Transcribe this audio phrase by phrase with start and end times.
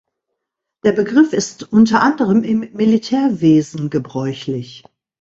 [0.83, 4.83] Der Begriff ist unter anderem im Militärwesen gebräuchlich.